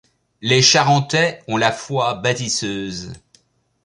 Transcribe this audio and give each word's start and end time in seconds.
Les 0.41 0.63
Charentais 0.63 1.43
ont 1.47 1.57
la 1.57 1.71
foi 1.71 2.15
bâtisseuse. 2.15 3.13